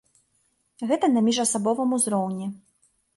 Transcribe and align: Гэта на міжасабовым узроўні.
Гэта 0.91 1.09
на 1.11 1.21
міжасабовым 1.27 1.93
узроўні. 1.99 2.47